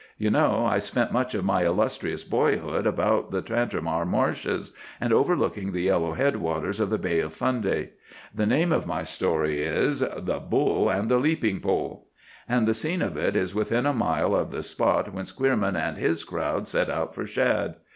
You 0.17 0.31
know, 0.31 0.65
I 0.65 0.79
spent 0.79 1.11
much 1.11 1.35
of 1.35 1.45
my 1.45 1.61
illustrious 1.63 2.23
boyhood 2.23 2.87
about 2.87 3.29
the 3.29 3.43
Tantramar 3.43 4.03
marshes, 4.03 4.73
and 4.99 5.13
overlooking 5.13 5.71
the 5.73 5.83
yellow 5.83 6.13
head 6.13 6.37
waters 6.37 6.79
of 6.79 6.89
the 6.89 6.97
Bay 6.97 7.19
of 7.19 7.35
Fundy. 7.35 7.89
The 8.33 8.47
name 8.47 8.71
of 8.71 8.87
my 8.87 9.03
story 9.03 9.61
is, 9.61 9.99
'The 9.99 10.39
Bull 10.49 10.89
and 10.89 11.07
the 11.07 11.19
Leaping 11.19 11.59
Pole,' 11.59 12.07
and 12.49 12.67
the 12.67 12.73
scene 12.73 13.03
of 13.03 13.15
it 13.15 13.35
is 13.35 13.53
within 13.53 13.85
a 13.85 13.93
mile 13.93 14.35
of 14.35 14.49
the 14.49 14.63
spot 14.63 15.13
whence 15.13 15.31
Queerman 15.31 15.75
and 15.75 15.97
his 15.97 16.23
crowd 16.23 16.67
set 16.67 16.89
out 16.89 17.13
for 17.13 17.27
shad. 17.27 17.75